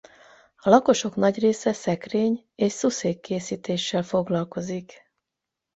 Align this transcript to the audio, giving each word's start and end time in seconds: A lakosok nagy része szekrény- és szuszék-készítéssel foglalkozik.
A 0.55 0.69
lakosok 0.69 1.15
nagy 1.15 1.39
része 1.39 1.73
szekrény- 1.73 2.45
és 2.55 2.71
szuszék-készítéssel 2.71 4.03
foglalkozik. 4.03 5.03